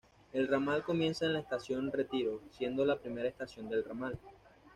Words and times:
El 0.33 0.47
ramal 0.47 0.83
comienza 0.83 1.25
en 1.27 1.33
la 1.33 1.41
estación 1.41 1.91
Retiro, 1.91 2.41
siendo 2.49 2.83
la 2.83 2.97
primera 2.97 3.29
estación 3.29 3.69
del 3.69 3.83
ramal. 3.85 4.17